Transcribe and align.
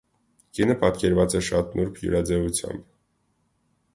Կինը 0.59 0.75
պատկերված 0.83 1.35
է 1.41 1.41
շատ 1.49 1.77
նուրբ 1.79 2.01
յուրաձևությամբ։ 2.05 2.87